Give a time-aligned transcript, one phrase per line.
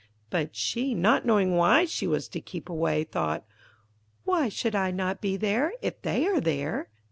[0.31, 3.43] But she, not knowing why she was to keep away, thought,
[4.23, 6.89] 'Why should I not be there, if they are there?'